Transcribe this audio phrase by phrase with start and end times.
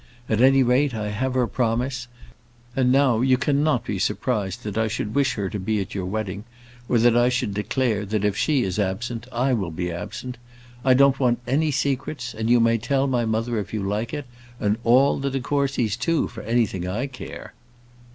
[0.27, 2.07] At any rate, I have her promise.
[2.75, 6.07] And now, you cannot be surprised that I should wish her to be at your
[6.07, 6.43] wedding;
[6.89, 10.39] or that I should declare, that if she is absent, I will be absent.
[10.83, 14.25] I don't want any secrets, and you may tell my mother if you like it
[14.59, 17.53] and all the de Courcys too, for anything I care."